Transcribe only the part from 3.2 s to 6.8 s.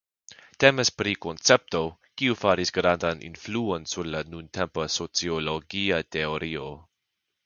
influon sur la nuntempa sociologia teorio.